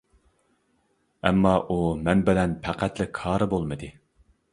ئەمما 1.29 1.51
ئۇ 1.73 1.77
مەن 2.07 2.23
بىلەن 2.29 2.55
پەقەتلا 2.65 3.07
كارى 3.19 3.49
بولمىدى. 3.53 3.91